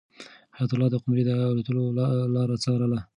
حیات 0.57 0.71
الله 0.73 0.87
د 0.91 0.95
قمرۍ 1.03 1.23
د 1.27 1.31
الوتلو 1.51 1.83
لاره 2.35 2.55
څارله. 2.63 2.99